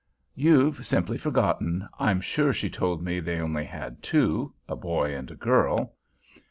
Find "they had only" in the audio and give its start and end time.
3.19-3.69